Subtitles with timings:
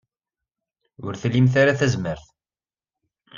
[1.05, 2.25] Ur tlimt ara tazmert.